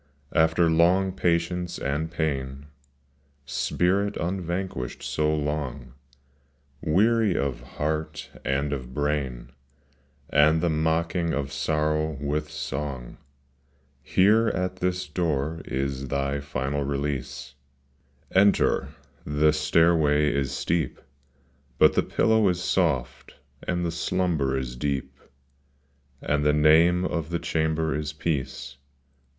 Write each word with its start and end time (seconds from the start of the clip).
After 0.33 0.67
long 0.67 1.11
patience 1.11 1.77
and 1.77 2.09
pain, 2.09 2.65
Spirit 3.45 4.17
unvanquished 4.17 5.03
so 5.03 5.31
long, 5.31 5.93
Weary 6.81 7.37
of 7.37 7.61
heart, 7.61 8.31
and 8.43 8.73
of 8.73 8.95
brain 8.95 9.51
And 10.31 10.59
the 10.59 10.71
mocking 10.71 11.35
of 11.35 11.53
sorrow 11.53 12.17
with 12.19 12.49
song,— 12.49 13.17
Here, 14.01 14.47
at 14.47 14.77
this 14.77 15.07
door 15.07 15.61
is 15.65 16.07
thy 16.07 16.39
final 16.39 16.83
release:— 16.83 17.53
Enter, 18.43 18.87
the 19.23 19.53
stairway 19.53 20.33
is 20.33 20.51
steep 20.51 20.99
But 21.77 21.93
the 21.93 22.01
pillow 22.01 22.49
is 22.49 22.63
soft, 22.63 23.35
and 23.67 23.85
the 23.85 23.91
slumber 23.91 24.57
is 24.57 24.75
deep, 24.75 25.19
And 26.23 26.43
the 26.43 26.53
name 26.53 27.05
of 27.05 27.29
the 27.29 27.37
chamber 27.37 27.93
is 27.93 28.13
peace. 28.13 28.77